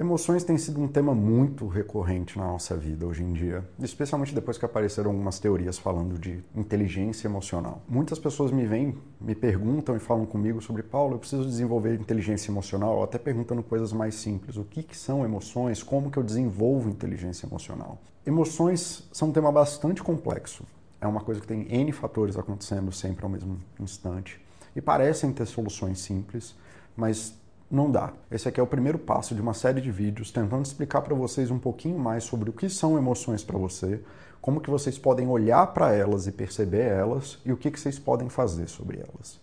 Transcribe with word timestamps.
Emoções 0.00 0.42
têm 0.42 0.56
sido 0.56 0.80
um 0.80 0.88
tema 0.88 1.14
muito 1.14 1.66
recorrente 1.66 2.38
na 2.38 2.46
nossa 2.46 2.74
vida 2.74 3.06
hoje 3.06 3.22
em 3.22 3.34
dia, 3.34 3.62
especialmente 3.78 4.34
depois 4.34 4.56
que 4.56 4.64
apareceram 4.64 5.10
algumas 5.10 5.38
teorias 5.38 5.76
falando 5.78 6.18
de 6.18 6.42
inteligência 6.56 7.28
emocional. 7.28 7.82
Muitas 7.86 8.18
pessoas 8.18 8.50
me 8.50 8.64
vêm, 8.64 8.96
me 9.20 9.34
perguntam 9.34 9.94
e 9.94 9.98
falam 9.98 10.24
comigo 10.24 10.58
sobre 10.62 10.82
Paulo, 10.82 11.16
eu 11.16 11.18
preciso 11.18 11.44
desenvolver 11.44 12.00
inteligência 12.00 12.50
emocional, 12.50 12.96
ou 12.96 13.04
até 13.04 13.18
perguntando 13.18 13.62
coisas 13.62 13.92
mais 13.92 14.14
simples, 14.14 14.56
o 14.56 14.64
que, 14.64 14.82
que 14.82 14.96
são 14.96 15.22
emoções, 15.22 15.82
como 15.82 16.10
que 16.10 16.16
eu 16.16 16.22
desenvolvo 16.22 16.88
inteligência 16.88 17.44
emocional. 17.46 17.98
Emoções 18.24 19.06
são 19.12 19.28
um 19.28 19.32
tema 19.32 19.52
bastante 19.52 20.02
complexo. 20.02 20.64
É 20.98 21.06
uma 21.06 21.20
coisa 21.20 21.42
que 21.42 21.46
tem 21.46 21.70
N 21.70 21.92
fatores 21.92 22.38
acontecendo 22.38 22.90
sempre 22.90 23.22
ao 23.22 23.30
mesmo 23.30 23.58
instante 23.78 24.40
e 24.74 24.80
parecem 24.80 25.30
ter 25.30 25.44
soluções 25.44 25.98
simples, 26.00 26.56
mas 26.96 27.38
não 27.70 27.90
dá. 27.90 28.12
Esse 28.30 28.48
aqui 28.48 28.58
é 28.58 28.62
o 28.62 28.66
primeiro 28.66 28.98
passo 28.98 29.34
de 29.34 29.40
uma 29.40 29.54
série 29.54 29.80
de 29.80 29.90
vídeos 29.90 30.30
tentando 30.30 30.64
explicar 30.64 31.02
para 31.02 31.14
vocês 31.14 31.50
um 31.50 31.58
pouquinho 31.58 31.98
mais 31.98 32.24
sobre 32.24 32.50
o 32.50 32.52
que 32.52 32.68
são 32.68 32.98
emoções 32.98 33.44
para 33.44 33.56
você, 33.56 34.02
como 34.40 34.60
que 34.60 34.70
vocês 34.70 34.98
podem 34.98 35.28
olhar 35.28 35.66
para 35.68 35.92
elas 35.92 36.26
e 36.26 36.32
perceber 36.32 36.82
elas 36.82 37.38
e 37.44 37.52
o 37.52 37.56
que, 37.56 37.70
que 37.70 37.78
vocês 37.78 37.98
podem 37.98 38.28
fazer 38.28 38.68
sobre 38.68 38.98
elas, 38.98 39.38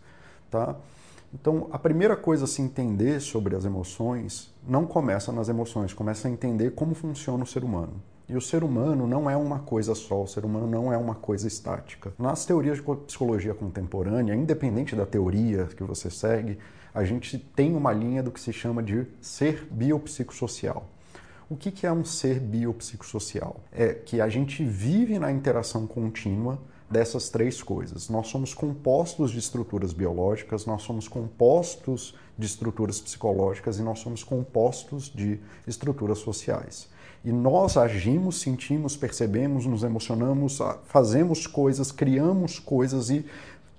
tá? 0.52 0.76
Então, 1.34 1.68
a 1.72 1.78
primeira 1.78 2.16
coisa 2.16 2.46
a 2.46 2.48
se 2.48 2.62
entender 2.62 3.20
sobre 3.20 3.56
as 3.56 3.66
emoções 3.66 4.54
não 4.68 4.86
começa 4.86 5.32
nas 5.32 5.50
emoções, 5.50 5.94
começa 5.94 6.28
a 6.28 6.32
entender 6.32 6.72
como 6.72 6.96
funciona 6.96 7.44
o 7.44 7.48
ser 7.48 7.64
humano. 7.64 8.02
E 8.30 8.36
o 8.36 8.42
ser 8.42 8.62
humano 8.62 9.08
não 9.08 9.30
é 9.30 9.38
uma 9.38 9.60
coisa 9.60 9.96
só, 9.96 10.24
o 10.24 10.28
ser 10.28 10.44
humano 10.44 10.68
não 10.68 10.92
é 10.92 10.98
uma 10.98 11.16
coisa 11.16 11.48
estática. 11.48 12.14
Nas 12.20 12.46
teorias 12.46 12.78
de 12.78 12.84
psicologia 12.84 13.54
contemporânea, 13.54 14.36
independente 14.36 14.98
da 14.98 15.06
teoria 15.06 15.66
que 15.68 15.84
você 15.84 16.10
segue, 16.10 16.58
a 16.94 17.06
gente 17.06 17.38
tem 17.38 17.74
uma 17.74 17.94
linha 17.94 18.22
do 18.22 18.30
que 18.30 18.40
se 18.42 18.52
chama 18.52 18.84
de 18.84 19.06
ser 19.22 19.66
biopsicossocial. 19.72 20.90
O 21.50 21.56
que 21.56 21.88
é 21.88 21.92
um 21.92 22.04
ser 22.04 22.42
biopsicossocial? 22.42 23.62
É 23.72 23.94
que 23.94 24.20
a 24.20 24.28
gente 24.28 24.62
vive 24.66 25.18
na 25.18 25.32
interação 25.32 25.88
contínua 25.88 26.60
dessas 26.90 27.30
três 27.30 27.62
coisas. 27.62 28.10
Nós 28.10 28.28
somos 28.28 28.54
compostos 28.54 29.32
de 29.32 29.40
estruturas 29.40 29.94
biológicas, 29.94 30.66
nós 30.66 30.84
somos 30.84 31.08
compostos 31.08 32.16
de 32.38 32.46
estruturas 32.46 33.02
psicológicas 33.02 33.78
e 33.80 33.82
nós 33.82 34.00
somos 34.00 34.24
compostos 34.24 35.12
de 35.14 35.40
estruturas 35.68 36.20
sociais. 36.20 36.90
E 37.26 37.32
nós 37.32 37.76
agimos, 37.76 38.40
sentimos, 38.40 38.96
percebemos, 38.96 39.66
nos 39.66 39.84
emocionamos, 39.84 40.60
fazemos 40.86 41.46
coisas, 41.46 41.92
criamos 41.92 42.60
coisas 42.60 43.10
e 43.10 43.26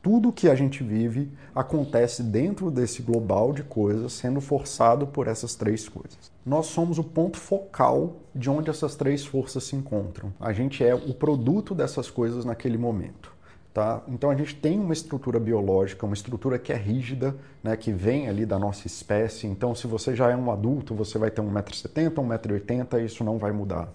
tudo 0.02 0.32
que 0.32 0.48
a 0.48 0.54
gente 0.54 0.82
vive 0.82 1.30
acontece 1.54 2.22
dentro 2.22 2.70
desse 2.70 3.02
global 3.02 3.52
de 3.52 3.62
coisas, 3.62 4.12
sendo 4.12 4.40
forçado 4.40 5.06
por 5.06 5.26
essas 5.26 5.54
três 5.54 5.88
coisas. 5.88 6.30
Nós 6.46 6.66
somos 6.66 6.98
o 6.98 7.04
ponto 7.04 7.36
focal 7.36 8.16
de 8.34 8.48
onde 8.48 8.70
essas 8.70 8.94
três 8.94 9.24
forças 9.24 9.64
se 9.64 9.76
encontram. 9.76 10.32
A 10.40 10.52
gente 10.52 10.84
é 10.84 10.94
o 10.94 11.12
produto 11.12 11.74
dessas 11.74 12.10
coisas 12.10 12.44
naquele 12.44 12.78
momento. 12.78 13.36
Tá? 13.74 14.02
Então 14.08 14.30
a 14.30 14.34
gente 14.34 14.56
tem 14.56 14.78
uma 14.78 14.92
estrutura 14.92 15.38
biológica, 15.38 16.06
uma 16.06 16.14
estrutura 16.14 16.58
que 16.58 16.72
é 16.72 16.76
rígida, 16.76 17.36
né, 17.62 17.76
que 17.76 17.92
vem 17.92 18.28
ali 18.28 18.46
da 18.46 18.58
nossa 18.58 18.86
espécie. 18.86 19.46
Então, 19.46 19.74
se 19.74 19.86
você 19.86 20.16
já 20.16 20.30
é 20.30 20.36
um 20.36 20.50
adulto, 20.50 20.94
você 20.94 21.18
vai 21.18 21.30
ter 21.30 21.42
1,70m, 21.42 22.14
1,80m, 22.14 23.04
isso 23.04 23.22
não 23.22 23.38
vai 23.38 23.52
mudar. 23.52 23.88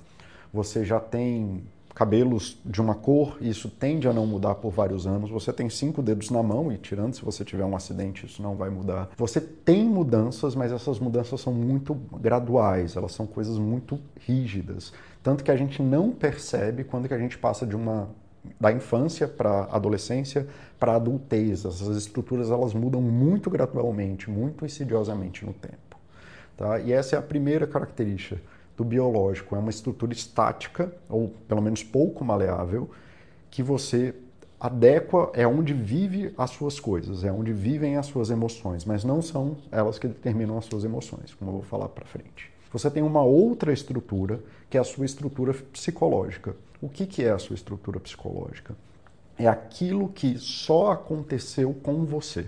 Você 0.53 0.85
já 0.85 0.99
tem 0.99 1.63
cabelos 1.93 2.59
de 2.65 2.81
uma 2.81 2.95
cor, 2.95 3.37
isso 3.39 3.69
tende 3.69 4.07
a 4.07 4.13
não 4.13 4.25
mudar 4.25 4.55
por 4.55 4.71
vários 4.71 5.05
anos. 5.05 5.29
Você 5.29 5.53
tem 5.53 5.69
cinco 5.69 6.01
dedos 6.01 6.29
na 6.29 6.41
mão 6.41 6.71
e, 6.71 6.77
tirando 6.77 7.13
se 7.13 7.23
você 7.23 7.45
tiver 7.45 7.65
um 7.65 7.75
acidente, 7.75 8.25
isso 8.25 8.41
não 8.41 8.55
vai 8.55 8.69
mudar. 8.69 9.09
Você 9.17 9.39
tem 9.39 9.85
mudanças, 9.85 10.55
mas 10.55 10.71
essas 10.71 10.99
mudanças 10.99 11.39
são 11.39 11.53
muito 11.53 11.93
graduais, 11.93 12.95
elas 12.95 13.11
são 13.11 13.27
coisas 13.27 13.57
muito 13.57 13.99
rígidas. 14.19 14.91
Tanto 15.21 15.43
que 15.43 15.51
a 15.51 15.55
gente 15.55 15.81
não 15.81 16.11
percebe 16.11 16.83
quando 16.83 17.07
que 17.07 17.13
a 17.13 17.19
gente 17.19 17.37
passa 17.37 17.65
de 17.65 17.75
uma 17.75 18.09
da 18.59 18.73
infância 18.73 19.25
para 19.25 19.69
adolescência 19.71 20.47
para 20.77 20.95
adultez. 20.95 21.63
Essas 21.63 21.95
estruturas 21.95 22.49
elas 22.49 22.73
mudam 22.73 23.01
muito 23.01 23.49
gradualmente, 23.49 24.29
muito 24.29 24.65
insidiosamente 24.65 25.45
no 25.45 25.53
tempo. 25.53 25.97
Tá? 26.57 26.79
E 26.79 26.91
essa 26.91 27.15
é 27.15 27.19
a 27.19 27.21
primeira 27.21 27.65
característica 27.65 28.41
do 28.75 28.83
biológico. 28.83 29.55
É 29.55 29.59
uma 29.59 29.69
estrutura 29.69 30.13
estática, 30.13 30.93
ou 31.09 31.29
pelo 31.47 31.61
menos 31.61 31.83
pouco 31.83 32.23
maleável, 32.23 32.89
que 33.49 33.61
você 33.61 34.15
adequa, 34.59 35.29
é 35.33 35.45
onde 35.45 35.73
vive 35.73 36.33
as 36.37 36.51
suas 36.51 36.79
coisas, 36.79 37.23
é 37.23 37.31
onde 37.31 37.51
vivem 37.51 37.97
as 37.97 38.05
suas 38.05 38.29
emoções, 38.29 38.85
mas 38.85 39.03
não 39.03 39.21
são 39.21 39.57
elas 39.69 39.99
que 39.99 40.07
determinam 40.07 40.57
as 40.57 40.65
suas 40.65 40.85
emoções, 40.85 41.33
como 41.33 41.51
eu 41.51 41.55
vou 41.55 41.63
falar 41.63 41.89
para 41.89 42.05
frente. 42.05 42.49
Você 42.71 42.89
tem 42.89 43.03
uma 43.03 43.21
outra 43.21 43.71
estrutura, 43.71 44.39
que 44.69 44.77
é 44.77 44.81
a 44.81 44.83
sua 44.83 45.05
estrutura 45.05 45.53
psicológica. 45.53 46.55
O 46.81 46.89
que, 46.89 47.05
que 47.05 47.23
é 47.23 47.29
a 47.29 47.37
sua 47.37 47.53
estrutura 47.53 47.99
psicológica? 47.99 48.75
É 49.37 49.47
aquilo 49.47 50.09
que 50.09 50.37
só 50.39 50.91
aconteceu 50.91 51.73
com 51.83 52.05
você. 52.05 52.45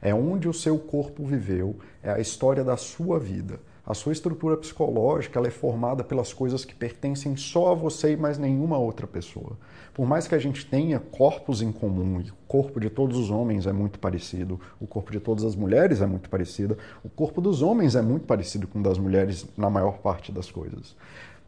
É 0.00 0.14
onde 0.14 0.48
o 0.48 0.52
seu 0.52 0.78
corpo 0.78 1.24
viveu, 1.24 1.76
é 2.02 2.10
a 2.10 2.20
história 2.20 2.62
da 2.62 2.76
sua 2.76 3.18
vida. 3.18 3.58
A 3.88 3.94
sua 3.94 4.12
estrutura 4.12 4.54
psicológica 4.54 5.40
é 5.40 5.50
formada 5.50 6.04
pelas 6.04 6.30
coisas 6.30 6.62
que 6.62 6.74
pertencem 6.74 7.34
só 7.38 7.72
a 7.72 7.74
você 7.74 8.12
e 8.12 8.16
mais 8.18 8.36
nenhuma 8.36 8.76
outra 8.76 9.06
pessoa. 9.06 9.56
Por 9.94 10.06
mais 10.06 10.28
que 10.28 10.34
a 10.34 10.38
gente 10.38 10.66
tenha 10.66 11.00
corpos 11.00 11.62
em 11.62 11.72
comum, 11.72 12.20
e 12.20 12.28
o 12.28 12.34
corpo 12.46 12.78
de 12.78 12.90
todos 12.90 13.16
os 13.16 13.30
homens 13.30 13.66
é 13.66 13.72
muito 13.72 13.98
parecido, 13.98 14.60
o 14.78 14.86
corpo 14.86 15.10
de 15.10 15.18
todas 15.18 15.42
as 15.42 15.56
mulheres 15.56 16.02
é 16.02 16.06
muito 16.06 16.28
parecido, 16.28 16.76
o 17.02 17.08
corpo 17.08 17.40
dos 17.40 17.62
homens 17.62 17.96
é 17.96 18.02
muito 18.02 18.26
parecido 18.26 18.68
com 18.68 18.78
o 18.78 18.82
das 18.82 18.98
mulheres 18.98 19.46
na 19.56 19.70
maior 19.70 19.96
parte 20.00 20.30
das 20.30 20.50
coisas. 20.50 20.94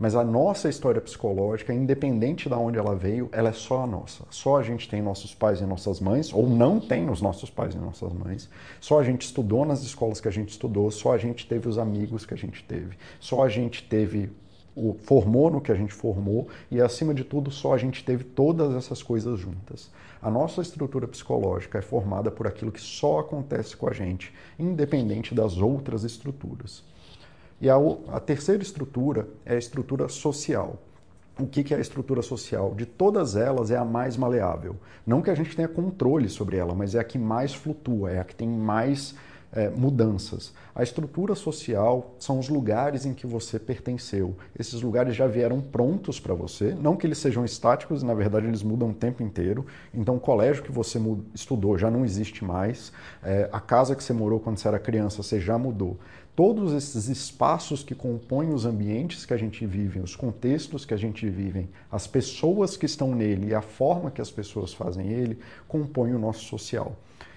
Mas 0.00 0.15
a 0.15 0.25
nossa 0.25 0.71
história 0.71 0.99
psicológica, 0.99 1.75
independente 1.75 2.49
de 2.49 2.55
onde 2.55 2.78
ela 2.78 2.97
veio, 2.97 3.28
ela 3.33 3.50
é 3.50 3.53
só 3.53 3.83
a 3.83 3.87
nossa. 3.87 4.25
Só 4.31 4.56
a 4.56 4.62
gente 4.62 4.88
tem 4.88 5.03
nossos 5.03 5.34
pais 5.34 5.61
e 5.61 5.66
nossas 5.66 6.00
mães, 6.00 6.33
ou 6.33 6.49
não 6.49 6.81
tem 6.81 7.11
os 7.11 7.21
nossos 7.21 7.50
pais 7.50 7.75
e 7.75 7.78
nossas 7.78 8.10
mães. 8.10 8.49
Só 8.81 8.99
a 8.99 9.05
gente 9.05 9.27
estudou 9.27 9.66
nas 9.66 9.83
escolas 9.83 10.19
que 10.19 10.27
a 10.27 10.31
gente 10.31 10.49
estudou, 10.49 10.91
só 10.91 11.12
a 11.12 11.19
gente 11.19 11.47
teve 11.47 11.69
os 11.69 11.77
amigos 11.77 12.25
que 12.25 12.33
a 12.33 12.37
gente 12.37 12.65
teve. 12.65 12.97
Só 13.21 13.44
a 13.44 13.50
gente 13.50 13.83
teve 13.83 14.31
o 14.75 14.94
formou 14.94 15.50
no 15.50 15.60
que 15.60 15.71
a 15.71 15.75
gente 15.75 15.93
formou 15.93 16.49
e 16.71 16.81
acima 16.81 17.12
de 17.12 17.25
tudo 17.25 17.50
só 17.50 17.75
a 17.75 17.78
gente 17.78 18.03
teve 18.03 18.25
todas 18.25 18.75
essas 18.75 19.03
coisas 19.03 19.39
juntas. 19.39 19.91
A 20.22 20.31
nossa 20.31 20.62
estrutura 20.62 21.06
psicológica 21.06 21.78
é 21.78 21.83
formada 21.83 22.31
por 22.31 22.47
aquilo 22.47 22.72
que 22.72 22.81
só 22.81 23.19
acontece 23.19 23.77
com 23.77 23.87
a 23.87 23.93
gente, 23.93 24.33
independente 24.59 25.34
das 25.34 25.59
outras 25.59 26.05
estruturas. 26.05 26.83
E 27.60 27.69
a, 27.69 27.76
a 28.12 28.21
terceira 28.21 28.62
estrutura 28.62 29.28
é 29.44 29.54
a 29.54 29.59
estrutura 29.59 30.09
social. 30.09 30.78
O 31.38 31.47
que, 31.47 31.72
é 31.72 31.76
a 31.76 31.81
estrutura 31.81 32.22
social? 32.22 32.75
De 32.75 32.84
todas 32.84 33.37
elas, 33.37 33.71
é 33.71 33.76
a 33.76 33.84
mais 33.84 34.16
maleável. 34.16 34.76
Não 35.06 35.22
que 35.22 35.31
a 35.31 35.34
gente 35.34 35.56
tenha 35.56 35.69
controle 35.69 36.28
sobre 36.28 36.56
ela, 36.56 36.75
mas 36.75 36.94
é 36.94 36.98
a 36.98 37.04
que 37.04 37.19
mais 37.19 37.54
flutua, 37.54 38.10
é 38.10 38.21
a 38.21 38.25
que 38.25 38.34
tem 38.34 38.48
mais 38.48 39.15
é, 39.53 39.69
mudanças. 39.69 40.53
A 40.75 40.83
estrutura 40.83 41.34
social 41.34 42.15
são 42.19 42.38
os 42.38 42.49
lugares 42.49 43.05
em 43.05 43.12
que 43.12 43.27
você 43.27 43.59
pertenceu. 43.59 44.37
Esses 44.59 44.81
lugares 44.83 45.15
já 45.16 45.27
vieram 45.27 45.61
prontos 45.61 46.21
para 46.21 46.34
você, 46.34 46.75
não 46.75 46.97
que 46.97 47.06
eles 47.06 47.19
sejam 47.19 47.44
estáticos, 47.44 48.03
na 48.03 48.15
verdade 48.15 48.47
eles 48.47 48.62
mudam 48.62 48.91
o 48.91 48.94
tempo 48.94 49.22
inteiro. 49.22 49.66
Então 49.93 50.16
o 50.16 50.21
colégio 50.21 50.62
que 50.62 50.72
você 50.72 51.00
estudou 51.34 51.77
já 51.77 51.91
não 51.91 52.05
existe 52.05 52.44
mais, 52.44 52.93
é, 53.22 53.49
a 53.53 53.60
casa 53.60 53.97
que 53.97 54.05
você 54.05 54.12
morou 54.12 54.39
quando 54.39 54.59
você 54.59 54.69
era 54.69 54.78
criança 54.78 55.22
você 55.22 55.41
já 55.41 55.59
mudou. 55.59 55.99
Todos 56.37 56.72
esses 56.72 57.09
espaços 57.09 57.83
que 57.83 57.94
compõem 57.94 58.55
os 58.55 58.65
ambientes 58.65 59.27
que 59.27 59.34
a 59.34 59.37
gente 59.37 59.66
vive, 59.66 59.99
os 59.99 60.16
contextos 60.16 60.84
que 60.87 60.94
a 60.94 60.97
gente 60.97 61.28
vive, 61.28 61.69
as 61.91 62.06
pessoas 62.06 62.77
que 62.77 62.87
estão 62.87 63.15
nele 63.15 63.49
e 63.49 63.55
a 63.55 63.60
forma 63.60 64.10
que 64.10 64.22
as 64.22 64.31
pessoas 64.31 64.72
fazem 64.72 65.09
ele, 65.09 65.39
compõem 65.69 66.15
o 66.15 66.19
nosso 66.19 66.44
social. 66.44 66.97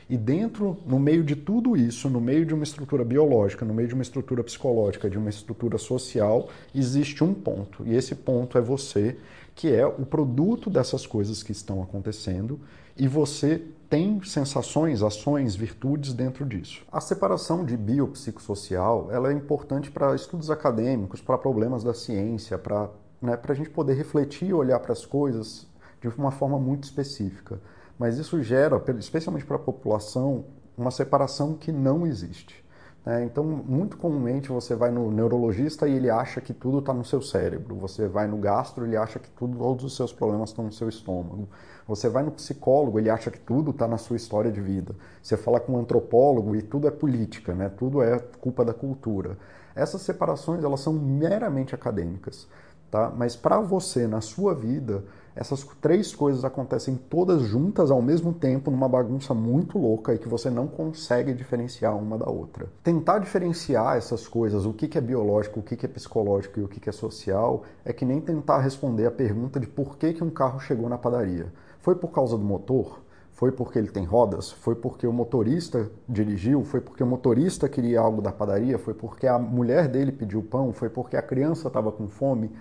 E 0.09 0.17
dentro, 0.17 0.77
no 0.85 0.99
meio 0.99 1.23
de 1.23 1.35
tudo 1.35 1.77
isso, 1.77 2.09
no 2.09 2.19
meio 2.19 2.45
de 2.45 2.53
uma 2.53 2.63
estrutura 2.63 3.03
biológica, 3.03 3.65
no 3.65 3.73
meio 3.73 3.87
de 3.87 3.93
uma 3.93 4.03
estrutura 4.03 4.43
psicológica, 4.43 5.09
de 5.09 5.17
uma 5.17 5.29
estrutura 5.29 5.77
social, 5.77 6.49
existe 6.73 7.23
um 7.23 7.33
ponto. 7.33 7.85
E 7.85 7.95
esse 7.95 8.15
ponto 8.15 8.57
é 8.57 8.61
você, 8.61 9.17
que 9.55 9.73
é 9.73 9.85
o 9.85 10.05
produto 10.05 10.69
dessas 10.69 11.05
coisas 11.05 11.41
que 11.41 11.51
estão 11.51 11.81
acontecendo, 11.81 12.59
e 12.97 13.07
você 13.07 13.61
tem 13.89 14.21
sensações, 14.23 15.01
ações, 15.03 15.55
virtudes 15.55 16.13
dentro 16.13 16.45
disso. 16.45 16.83
A 16.91 16.99
separação 16.99 17.63
de 17.63 17.77
biopsicossocial 17.77 19.09
ela 19.11 19.31
é 19.31 19.33
importante 19.33 19.91
para 19.91 20.15
estudos 20.15 20.49
acadêmicos, 20.49 21.21
para 21.21 21.37
problemas 21.37 21.83
da 21.83 21.93
ciência, 21.93 22.57
para 22.57 22.89
né, 23.21 23.39
a 23.41 23.53
gente 23.53 23.69
poder 23.69 23.93
refletir 23.93 24.49
e 24.49 24.53
olhar 24.53 24.79
para 24.79 24.93
as 24.93 25.05
coisas 25.05 25.67
de 26.01 26.07
uma 26.09 26.31
forma 26.31 26.59
muito 26.59 26.83
específica 26.83 27.59
mas 27.97 28.17
isso 28.17 28.41
gera, 28.41 28.81
especialmente 28.99 29.45
para 29.45 29.55
a 29.55 29.59
população, 29.59 30.45
uma 30.77 30.91
separação 30.91 31.53
que 31.53 31.71
não 31.71 32.05
existe. 32.05 32.63
Né? 33.05 33.25
Então, 33.25 33.43
muito 33.43 33.97
comumente 33.97 34.49
você 34.49 34.75
vai 34.75 34.89
no 34.89 35.11
neurologista 35.11 35.87
e 35.87 35.95
ele 35.95 36.09
acha 36.09 36.39
que 36.39 36.53
tudo 36.53 36.79
está 36.79 36.93
no 36.93 37.03
seu 37.03 37.21
cérebro. 37.21 37.75
Você 37.75 38.07
vai 38.07 38.27
no 38.27 38.37
gastro, 38.37 38.85
ele 38.85 38.95
acha 38.95 39.19
que 39.19 39.29
tudo, 39.29 39.57
todos 39.57 39.83
os 39.83 39.95
seus 39.95 40.13
problemas 40.13 40.49
estão 40.49 40.65
no 40.65 40.71
seu 40.71 40.87
estômago. 40.87 41.49
Você 41.87 42.07
vai 42.07 42.23
no 42.23 42.31
psicólogo, 42.31 42.97
ele 42.97 43.09
acha 43.09 43.29
que 43.29 43.39
tudo 43.39 43.71
está 43.71 43.87
na 43.87 43.97
sua 43.97 44.15
história 44.15 44.51
de 44.51 44.61
vida. 44.61 44.95
Você 45.21 45.35
fala 45.35 45.59
com 45.59 45.73
um 45.73 45.79
antropólogo 45.79 46.55
e 46.55 46.61
tudo 46.61 46.87
é 46.87 46.91
política, 46.91 47.53
né? 47.53 47.69
tudo 47.69 48.01
é 48.01 48.19
culpa 48.39 48.63
da 48.63 48.73
cultura. 48.73 49.37
Essas 49.75 50.01
separações 50.01 50.63
elas 50.63 50.79
são 50.79 50.93
meramente 50.93 51.73
acadêmicas, 51.73 52.47
tá? 52.91 53.11
Mas 53.15 53.35
para 53.35 53.59
você 53.59 54.07
na 54.07 54.21
sua 54.21 54.53
vida, 54.53 55.03
essas 55.35 55.63
três 55.81 56.13
coisas 56.13 56.45
acontecem 56.45 56.95
todas 56.95 57.41
juntas 57.41 57.89
ao 57.89 58.01
mesmo 58.01 58.33
tempo 58.33 58.69
numa 58.69 58.87
bagunça 58.87 59.33
muito 59.33 59.77
louca 59.77 60.13
e 60.13 60.19
que 60.19 60.29
você 60.29 60.49
não 60.49 60.67
consegue 60.67 61.33
diferenciar 61.33 61.97
uma 61.97 62.17
da 62.17 62.29
outra. 62.29 62.67
Tentar 62.83 63.19
diferenciar 63.19 63.97
essas 63.97 64.27
coisas, 64.27 64.65
o 64.65 64.73
que 64.73 64.97
é 64.97 65.01
biológico, 65.01 65.59
o 65.59 65.63
que 65.63 65.85
é 65.85 65.89
psicológico 65.89 66.59
e 66.59 66.63
o 66.63 66.67
que 66.67 66.87
é 66.87 66.91
social, 66.91 67.63
é 67.83 67.91
que 67.91 68.05
nem 68.05 68.21
tentar 68.21 68.59
responder 68.59 69.05
a 69.05 69.11
pergunta 69.11 69.59
de 69.59 69.67
por 69.67 69.97
que, 69.97 70.13
que 70.13 70.23
um 70.23 70.29
carro 70.29 70.59
chegou 70.59 70.87
na 70.87 70.97
padaria. 70.97 71.51
Foi 71.79 71.95
por 71.95 72.11
causa 72.11 72.37
do 72.37 72.43
motor? 72.43 73.01
Foi 73.33 73.51
porque 73.51 73.79
ele 73.79 73.89
tem 73.89 74.05
rodas? 74.05 74.51
Foi 74.51 74.75
porque 74.75 75.07
o 75.07 75.11
motorista 75.11 75.91
dirigiu? 76.07 76.63
Foi 76.63 76.79
porque 76.79 77.03
o 77.03 77.07
motorista 77.07 77.67
queria 77.67 77.99
algo 77.99 78.21
da 78.21 78.31
padaria? 78.31 78.77
Foi 78.77 78.93
porque 78.93 79.27
a 79.27 79.39
mulher 79.39 79.87
dele 79.87 80.11
pediu 80.11 80.43
pão? 80.43 80.71
Foi 80.71 80.89
porque 80.89 81.17
a 81.17 81.21
criança 81.21 81.67
estava 81.67 81.91
com 81.91 82.07
fome? 82.07 82.51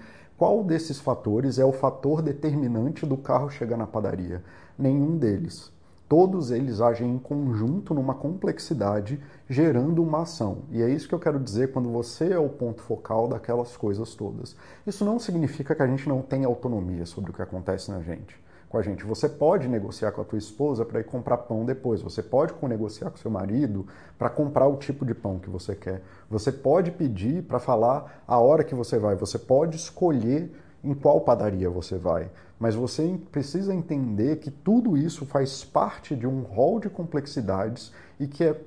Qual 0.42 0.64
desses 0.64 0.98
fatores 0.98 1.56
é 1.60 1.64
o 1.64 1.70
fator 1.70 2.20
determinante 2.20 3.06
do 3.06 3.16
carro 3.16 3.48
chegar 3.48 3.76
na 3.76 3.86
padaria? 3.86 4.42
Nenhum 4.76 5.16
deles. 5.16 5.70
Todos 6.08 6.50
eles 6.50 6.80
agem 6.80 7.14
em 7.14 7.16
conjunto 7.16 7.94
numa 7.94 8.12
complexidade, 8.12 9.22
gerando 9.48 10.02
uma 10.02 10.22
ação. 10.22 10.62
E 10.72 10.82
é 10.82 10.90
isso 10.90 11.06
que 11.06 11.14
eu 11.14 11.20
quero 11.20 11.38
dizer 11.38 11.70
quando 11.70 11.88
você 11.92 12.32
é 12.32 12.38
o 12.40 12.48
ponto 12.48 12.82
focal 12.82 13.28
daquelas 13.28 13.76
coisas 13.76 14.16
todas. 14.16 14.56
Isso 14.84 15.04
não 15.04 15.16
significa 15.20 15.76
que 15.76 15.82
a 15.82 15.86
gente 15.86 16.08
não 16.08 16.20
tenha 16.20 16.48
autonomia 16.48 17.06
sobre 17.06 17.30
o 17.30 17.34
que 17.34 17.40
acontece 17.40 17.92
na 17.92 18.00
gente 18.00 18.36
com 18.72 18.78
a 18.78 18.82
gente. 18.82 19.04
Você 19.04 19.28
pode 19.28 19.68
negociar 19.68 20.12
com 20.12 20.22
a 20.22 20.24
tua 20.24 20.38
esposa 20.38 20.82
para 20.82 20.98
ir 20.98 21.04
comprar 21.04 21.36
pão 21.36 21.62
depois. 21.62 22.00
Você 22.00 22.22
pode 22.22 22.54
negociar 22.62 23.10
com 23.10 23.18
seu 23.18 23.30
marido 23.30 23.86
para 24.18 24.30
comprar 24.30 24.66
o 24.66 24.78
tipo 24.78 25.04
de 25.04 25.14
pão 25.14 25.38
que 25.38 25.50
você 25.50 25.76
quer. 25.76 26.02
Você 26.30 26.50
pode 26.50 26.90
pedir 26.90 27.42
para 27.42 27.58
falar 27.58 28.24
a 28.26 28.38
hora 28.38 28.64
que 28.64 28.74
você 28.74 28.98
vai. 28.98 29.14
Você 29.14 29.38
pode 29.38 29.76
escolher 29.76 30.50
em 30.82 30.94
qual 30.94 31.20
padaria 31.20 31.68
você 31.68 31.98
vai. 31.98 32.30
Mas 32.58 32.74
você 32.74 33.20
precisa 33.30 33.74
entender 33.74 34.36
que 34.36 34.50
tudo 34.50 34.96
isso 34.96 35.26
faz 35.26 35.62
parte 35.62 36.16
de 36.16 36.26
um 36.26 36.40
rol 36.40 36.80
de 36.80 36.88
complexidades 36.88 37.92
e 38.18 38.26
que 38.26 38.42
é 38.42 38.58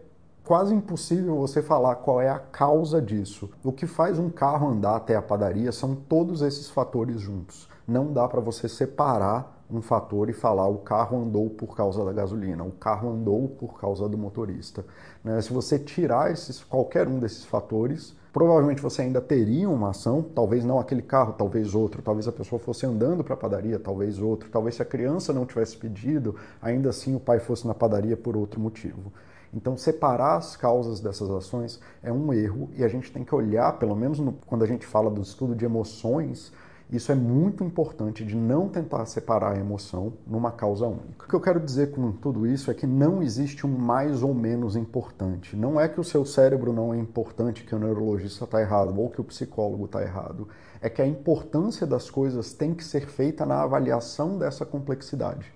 quase 0.45 0.75
impossível 0.75 1.35
você 1.35 1.59
falar 1.59 1.95
qual 1.95 2.21
é 2.21 2.29
a 2.29 2.37
causa 2.37 3.01
disso. 3.01 3.49
O 3.63 3.71
que 3.71 3.87
faz 3.87 4.19
um 4.19 4.29
carro 4.29 4.69
andar 4.69 4.95
até 4.95 5.15
a 5.15 5.21
padaria 5.21 5.71
são 5.71 5.95
todos 5.95 6.43
esses 6.43 6.69
fatores 6.69 7.19
juntos. 7.19 7.67
Não 7.87 8.13
dá 8.13 8.27
para 8.27 8.39
você 8.39 8.69
separar 8.69 9.63
um 9.69 9.81
fator 9.81 10.29
e 10.29 10.33
falar 10.33 10.67
o 10.67 10.77
carro 10.77 11.19
andou 11.19 11.49
por 11.49 11.75
causa 11.75 12.05
da 12.05 12.13
gasolina, 12.13 12.63
o 12.63 12.71
carro 12.71 13.11
andou 13.11 13.47
por 13.49 13.79
causa 13.79 14.07
do 14.07 14.15
motorista. 14.15 14.85
Né? 15.23 15.41
Se 15.41 15.51
você 15.51 15.79
tirar 15.79 16.31
esses, 16.31 16.63
qualquer 16.63 17.07
um 17.07 17.17
desses 17.17 17.43
fatores, 17.43 18.15
provavelmente 18.31 18.83
você 18.83 19.01
ainda 19.01 19.19
teria 19.19 19.67
uma 19.67 19.89
ação, 19.89 20.21
talvez 20.21 20.63
não 20.63 20.79
aquele 20.79 21.01
carro, 21.01 21.33
talvez 21.33 21.73
outro, 21.73 22.03
talvez 22.03 22.27
a 22.27 22.31
pessoa 22.31 22.59
fosse 22.59 22.85
andando 22.85 23.23
para 23.23 23.33
a 23.33 23.37
padaria, 23.37 23.79
talvez 23.79 24.19
outro, 24.19 24.47
talvez 24.51 24.75
se 24.75 24.83
a 24.83 24.85
criança 24.85 25.33
não 25.33 25.47
tivesse 25.47 25.75
pedido, 25.75 26.35
ainda 26.61 26.89
assim 26.89 27.15
o 27.15 27.19
pai 27.19 27.39
fosse 27.39 27.65
na 27.65 27.73
padaria 27.73 28.15
por 28.15 28.37
outro 28.37 28.59
motivo. 28.59 29.11
Então, 29.55 29.77
separar 29.77 30.35
as 30.35 30.57
causas 30.57 30.99
dessas 30.99 31.29
ações 31.31 31.79
é 32.03 32.11
um 32.11 32.33
erro 32.33 32.69
e 32.75 32.83
a 32.83 32.87
gente 32.89 33.11
tem 33.11 33.23
que 33.23 33.33
olhar, 33.33 33.79
pelo 33.79 33.95
menos 33.95 34.19
no, 34.19 34.33
quando 34.45 34.63
a 34.63 34.67
gente 34.67 34.85
fala 34.85 35.09
do 35.09 35.21
estudo 35.21 35.55
de 35.55 35.63
emoções, 35.63 36.51
isso 36.91 37.11
é 37.11 37.15
muito 37.15 37.63
importante 37.63 38.23
de 38.23 38.35
não 38.35 38.69
tentar 38.69 39.05
separar 39.05 39.53
a 39.53 39.59
emoção 39.59 40.13
numa 40.27 40.51
causa 40.51 40.85
única. 40.85 41.25
O 41.25 41.27
que 41.27 41.33
eu 41.33 41.41
quero 41.41 41.59
dizer 41.59 41.91
com 41.91 42.11
tudo 42.11 42.45
isso 42.45 42.69
é 42.69 42.73
que 42.75 42.85
não 42.85 43.23
existe 43.23 43.65
um 43.65 43.75
mais 43.75 44.21
ou 44.21 44.35
menos 44.35 44.75
importante. 44.75 45.55
Não 45.55 45.79
é 45.79 45.87
que 45.87 45.99
o 45.99 46.03
seu 46.03 46.23
cérebro 46.25 46.71
não 46.71 46.93
é 46.93 46.97
importante, 46.97 47.63
que 47.63 47.73
o 47.73 47.79
neurologista 47.79 48.43
está 48.43 48.61
errado 48.61 48.93
ou 48.99 49.09
que 49.09 49.19
o 49.19 49.23
psicólogo 49.23 49.85
está 49.85 50.03
errado. 50.03 50.47
É 50.79 50.87
que 50.87 51.01
a 51.01 51.07
importância 51.07 51.87
das 51.87 52.11
coisas 52.11 52.53
tem 52.53 52.73
que 52.75 52.83
ser 52.83 53.07
feita 53.07 53.45
na 53.45 53.63
avaliação 53.63 54.37
dessa 54.37 54.63
complexidade. 54.63 55.54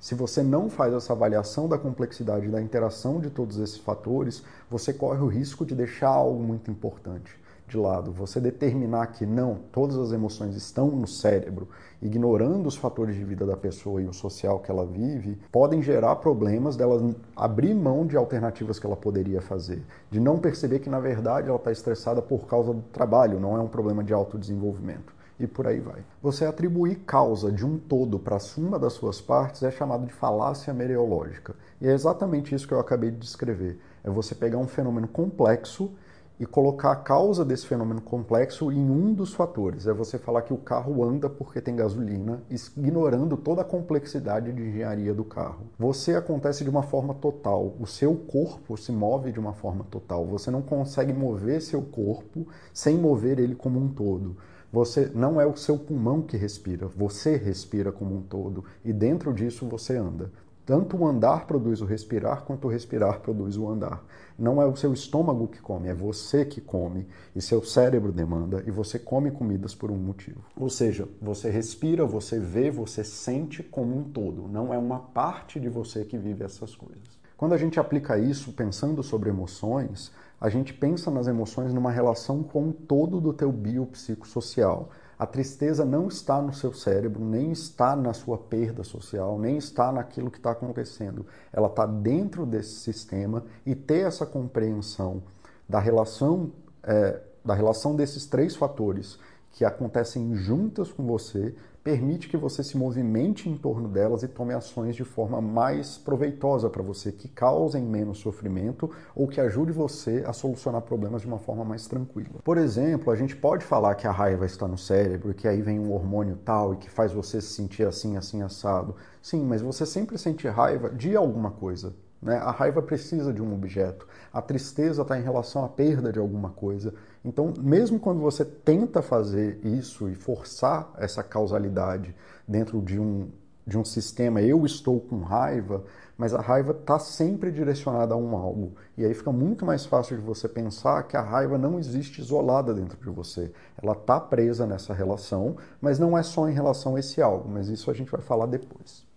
Se 0.00 0.14
você 0.14 0.42
não 0.42 0.70
faz 0.70 0.94
essa 0.94 1.12
avaliação 1.12 1.68
da 1.68 1.76
complexidade 1.76 2.48
da 2.48 2.62
interação 2.62 3.20
de 3.20 3.28
todos 3.28 3.58
esses 3.58 3.76
fatores, 3.76 4.42
você 4.70 4.94
corre 4.94 5.20
o 5.20 5.26
risco 5.26 5.66
de 5.66 5.74
deixar 5.74 6.08
algo 6.08 6.42
muito 6.42 6.70
importante 6.70 7.38
de 7.68 7.76
lado, 7.76 8.10
você 8.10 8.40
determinar 8.40 9.06
que 9.08 9.24
não, 9.24 9.58
todas 9.70 9.96
as 9.96 10.10
emoções 10.10 10.56
estão 10.56 10.88
no 10.88 11.06
cérebro, 11.06 11.68
ignorando 12.02 12.66
os 12.66 12.76
fatores 12.76 13.14
de 13.14 13.22
vida 13.22 13.46
da 13.46 13.56
pessoa 13.56 14.02
e 14.02 14.06
o 14.06 14.12
social 14.12 14.58
que 14.58 14.70
ela 14.70 14.84
vive, 14.84 15.38
podem 15.52 15.80
gerar 15.82 16.16
problemas 16.16 16.76
dela 16.76 17.14
abrir 17.36 17.74
mão 17.74 18.06
de 18.06 18.16
alternativas 18.16 18.78
que 18.78 18.86
ela 18.86 18.96
poderia 18.96 19.40
fazer, 19.40 19.82
de 20.10 20.18
não 20.18 20.38
perceber 20.38 20.80
que 20.80 20.90
na 20.90 20.98
verdade 20.98 21.48
ela 21.48 21.58
está 21.58 21.70
estressada 21.70 22.20
por 22.20 22.46
causa 22.46 22.72
do 22.72 22.82
trabalho, 22.92 23.38
não 23.38 23.56
é 23.56 23.60
um 23.60 23.68
problema 23.68 24.02
de 24.02 24.12
autodesenvolvimento. 24.14 25.19
E 25.40 25.46
por 25.46 25.66
aí 25.66 25.80
vai. 25.80 26.04
Você 26.22 26.44
atribuir 26.44 26.96
causa 27.06 27.50
de 27.50 27.64
um 27.64 27.78
todo 27.78 28.18
para 28.18 28.36
uma 28.58 28.78
das 28.78 28.92
suas 28.92 29.22
partes 29.22 29.62
é 29.62 29.70
chamado 29.70 30.04
de 30.04 30.12
falácia 30.12 30.74
mereológica. 30.74 31.54
E 31.80 31.88
é 31.88 31.92
exatamente 31.92 32.54
isso 32.54 32.68
que 32.68 32.74
eu 32.74 32.78
acabei 32.78 33.10
de 33.10 33.16
descrever. 33.16 33.80
É 34.04 34.10
você 34.10 34.34
pegar 34.34 34.58
um 34.58 34.68
fenômeno 34.68 35.08
complexo 35.08 35.90
e 36.38 36.44
colocar 36.44 36.92
a 36.92 36.96
causa 36.96 37.42
desse 37.42 37.66
fenômeno 37.66 38.02
complexo 38.02 38.70
em 38.70 38.90
um 38.90 39.14
dos 39.14 39.32
fatores. 39.32 39.86
É 39.86 39.94
você 39.94 40.18
falar 40.18 40.42
que 40.42 40.52
o 40.52 40.58
carro 40.58 41.02
anda 41.04 41.28
porque 41.28 41.60
tem 41.60 41.76
gasolina, 41.76 42.42
ignorando 42.50 43.36
toda 43.36 43.62
a 43.62 43.64
complexidade 43.64 44.50
de 44.50 44.62
engenharia 44.62 45.14
do 45.14 45.24
carro. 45.24 45.66
Você 45.78 46.14
acontece 46.14 46.64
de 46.64 46.70
uma 46.70 46.82
forma 46.82 47.12
total, 47.12 47.74
o 47.78 47.86
seu 47.86 48.14
corpo 48.14 48.76
se 48.76 48.90
move 48.90 49.32
de 49.32 49.40
uma 49.40 49.52
forma 49.52 49.84
total. 49.90 50.26
Você 50.26 50.50
não 50.50 50.62
consegue 50.62 51.12
mover 51.12 51.62
seu 51.62 51.80
corpo 51.80 52.46
sem 52.72 52.96
mover 52.96 53.38
ele 53.38 53.54
como 53.54 53.78
um 53.78 53.88
todo. 53.88 54.36
Você 54.72 55.10
não 55.14 55.40
é 55.40 55.46
o 55.46 55.56
seu 55.56 55.76
pulmão 55.76 56.22
que 56.22 56.36
respira, 56.36 56.86
você 56.86 57.36
respira 57.36 57.90
como 57.90 58.16
um 58.16 58.22
todo 58.22 58.64
e 58.84 58.92
dentro 58.92 59.34
disso 59.34 59.66
você 59.66 59.96
anda. 59.96 60.30
Tanto 60.64 60.96
o 60.96 61.04
andar 61.04 61.48
produz 61.48 61.80
o 61.80 61.84
respirar, 61.84 62.44
quanto 62.44 62.68
o 62.68 62.70
respirar 62.70 63.18
produz 63.18 63.56
o 63.56 63.68
andar. 63.68 64.04
Não 64.38 64.62
é 64.62 64.66
o 64.66 64.76
seu 64.76 64.92
estômago 64.92 65.48
que 65.48 65.60
come, 65.60 65.88
é 65.88 65.94
você 65.94 66.44
que 66.44 66.60
come, 66.60 67.08
e 67.34 67.42
seu 67.42 67.64
cérebro 67.64 68.12
demanda, 68.12 68.62
e 68.64 68.70
você 68.70 68.96
come 68.96 69.32
comidas 69.32 69.74
por 69.74 69.90
um 69.90 69.96
motivo. 69.96 70.44
Ou 70.56 70.70
seja, 70.70 71.08
você 71.20 71.50
respira, 71.50 72.06
você 72.06 72.38
vê, 72.38 72.70
você 72.70 73.02
sente 73.02 73.64
como 73.64 73.98
um 73.98 74.04
todo, 74.04 74.46
não 74.46 74.72
é 74.72 74.78
uma 74.78 75.00
parte 75.00 75.58
de 75.58 75.68
você 75.68 76.04
que 76.04 76.16
vive 76.16 76.44
essas 76.44 76.76
coisas. 76.76 77.19
Quando 77.40 77.54
a 77.54 77.56
gente 77.56 77.80
aplica 77.80 78.18
isso 78.18 78.52
pensando 78.52 79.02
sobre 79.02 79.30
emoções, 79.30 80.12
a 80.38 80.50
gente 80.50 80.74
pensa 80.74 81.10
nas 81.10 81.26
emoções 81.26 81.72
numa 81.72 81.90
relação 81.90 82.42
com 82.42 82.68
o 82.68 82.72
todo 82.74 83.18
do 83.18 83.32
teu 83.32 83.50
biopsicossocial. 83.50 84.90
A 85.18 85.24
tristeza 85.24 85.82
não 85.82 86.08
está 86.08 86.42
no 86.42 86.52
seu 86.52 86.74
cérebro, 86.74 87.24
nem 87.24 87.50
está 87.50 87.96
na 87.96 88.12
sua 88.12 88.36
perda 88.36 88.84
social, 88.84 89.38
nem 89.38 89.56
está 89.56 89.90
naquilo 89.90 90.30
que 90.30 90.36
está 90.36 90.50
acontecendo. 90.50 91.24
Ela 91.50 91.68
está 91.68 91.86
dentro 91.86 92.44
desse 92.44 92.74
sistema 92.74 93.42
e 93.64 93.74
ter 93.74 94.06
essa 94.06 94.26
compreensão 94.26 95.22
da 95.66 95.80
relação, 95.80 96.52
é, 96.82 97.22
da 97.42 97.54
relação 97.54 97.96
desses 97.96 98.26
três 98.26 98.54
fatores 98.54 99.18
que 99.52 99.64
acontecem 99.64 100.34
juntas 100.34 100.92
com 100.92 101.04
você 101.04 101.54
permite 101.82 102.28
que 102.28 102.36
você 102.36 102.62
se 102.62 102.76
movimente 102.76 103.48
em 103.48 103.56
torno 103.56 103.88
delas 103.88 104.22
e 104.22 104.28
tome 104.28 104.52
ações 104.52 104.94
de 104.94 105.04
forma 105.04 105.40
mais 105.40 105.96
proveitosa 105.96 106.68
para 106.68 106.82
você, 106.82 107.10
que 107.10 107.26
causem 107.26 107.82
menos 107.82 108.18
sofrimento 108.18 108.90
ou 109.14 109.26
que 109.26 109.40
ajude 109.40 109.72
você 109.72 110.22
a 110.26 110.32
solucionar 110.32 110.82
problemas 110.82 111.22
de 111.22 111.26
uma 111.26 111.38
forma 111.38 111.64
mais 111.64 111.86
tranquila. 111.86 112.40
Por 112.44 112.58
exemplo, 112.58 113.10
a 113.10 113.16
gente 113.16 113.34
pode 113.34 113.64
falar 113.64 113.94
que 113.94 114.06
a 114.06 114.12
raiva 114.12 114.44
está 114.44 114.68
no 114.68 114.76
cérebro, 114.76 115.32
que 115.32 115.48
aí 115.48 115.62
vem 115.62 115.78
um 115.78 115.92
hormônio 115.92 116.36
tal 116.44 116.74
e 116.74 116.76
que 116.76 116.90
faz 116.90 117.12
você 117.12 117.40
se 117.40 117.54
sentir 117.54 117.86
assim, 117.86 118.16
assim, 118.16 118.42
assado. 118.42 118.94
Sim, 119.22 119.44
mas 119.44 119.62
você 119.62 119.86
sempre 119.86 120.18
sente 120.18 120.46
raiva 120.48 120.90
de 120.90 121.16
alguma 121.16 121.50
coisa. 121.50 121.94
Né? 122.20 122.36
A 122.36 122.50
raiva 122.50 122.82
precisa 122.82 123.32
de 123.32 123.42
um 123.42 123.54
objeto, 123.54 124.06
a 124.30 124.42
tristeza 124.42 125.00
está 125.00 125.18
em 125.18 125.22
relação 125.22 125.64
à 125.64 125.68
perda 125.68 126.12
de 126.12 126.18
alguma 126.18 126.50
coisa. 126.50 126.92
Então, 127.24 127.52
mesmo 127.58 128.00
quando 128.00 128.20
você 128.20 128.44
tenta 128.44 129.02
fazer 129.02 129.60
isso 129.64 130.08
e 130.08 130.14
forçar 130.14 130.90
essa 130.96 131.22
causalidade 131.22 132.14
dentro 132.48 132.80
de 132.80 132.98
um, 132.98 133.28
de 133.66 133.76
um 133.76 133.84
sistema, 133.84 134.40
eu 134.40 134.64
estou 134.64 135.00
com 135.00 135.20
raiva, 135.20 135.84
mas 136.16 136.32
a 136.32 136.40
raiva 136.40 136.72
está 136.72 136.98
sempre 136.98 137.50
direcionada 137.50 138.14
a 138.14 138.16
um 138.16 138.34
algo. 138.34 138.72
E 138.96 139.04
aí 139.04 139.12
fica 139.12 139.30
muito 139.30 139.66
mais 139.66 139.84
fácil 139.84 140.16
de 140.16 140.22
você 140.22 140.48
pensar 140.48 141.02
que 141.02 141.16
a 141.16 141.22
raiva 141.22 141.58
não 141.58 141.78
existe 141.78 142.20
isolada 142.20 142.72
dentro 142.72 142.98
de 142.98 143.10
você. 143.10 143.52
Ela 143.82 143.92
está 143.92 144.18
presa 144.18 144.66
nessa 144.66 144.94
relação, 144.94 145.56
mas 145.80 145.98
não 145.98 146.16
é 146.16 146.22
só 146.22 146.48
em 146.48 146.54
relação 146.54 146.96
a 146.96 147.00
esse 147.00 147.20
algo, 147.20 147.48
mas 147.50 147.68
isso 147.68 147.90
a 147.90 147.94
gente 147.94 148.10
vai 148.10 148.20
falar 148.22 148.46
depois. 148.46 149.09